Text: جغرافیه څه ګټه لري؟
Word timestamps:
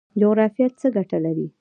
جغرافیه 0.19 0.67
څه 0.79 0.87
ګټه 0.95 1.17
لري؟ 1.25 1.45